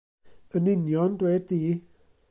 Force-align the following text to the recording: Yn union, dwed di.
Yn 0.57 0.65
union, 0.73 1.11
dwed 1.19 1.43
di. 1.49 1.61